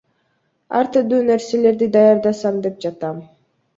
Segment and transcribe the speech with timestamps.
[0.77, 3.21] Ар түрдүү нерселерди даярдасам деп жатам.